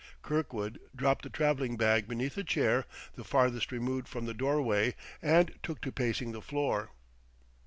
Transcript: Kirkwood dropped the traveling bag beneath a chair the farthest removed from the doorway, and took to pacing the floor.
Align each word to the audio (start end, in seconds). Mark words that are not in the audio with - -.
Kirkwood 0.23 0.79
dropped 0.95 1.21
the 1.21 1.29
traveling 1.29 1.77
bag 1.77 2.07
beneath 2.07 2.35
a 2.35 2.43
chair 2.43 2.85
the 3.13 3.23
farthest 3.23 3.71
removed 3.71 4.07
from 4.07 4.25
the 4.25 4.33
doorway, 4.33 4.95
and 5.21 5.53
took 5.61 5.79
to 5.81 5.91
pacing 5.91 6.31
the 6.31 6.41
floor. 6.41 6.89